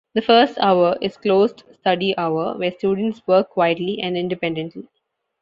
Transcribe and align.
The 0.15 0.21
first 0.23 0.57
hour 0.59 0.97
is 0.99 1.15
"closed 1.17 1.61
study 1.79 2.17
hour" 2.17 2.57
where 2.57 2.71
students 2.71 3.21
work 3.27 3.51
quietly 3.51 3.99
and 4.01 4.17
independently. 4.17 4.87